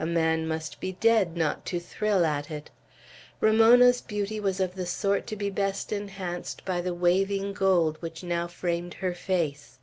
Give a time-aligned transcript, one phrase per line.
[0.00, 2.70] A man must be dead not to thrill at it.
[3.40, 8.24] Ramona's beauty was of the sort to be best enhanced by the waving gold which
[8.24, 9.78] now framed her face.